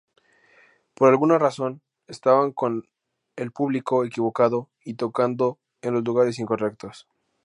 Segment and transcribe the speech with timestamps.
[0.95, 2.87] Por alguna razón, estaban con
[3.35, 7.07] el público equivocado y tocando en los lugares incorrectos.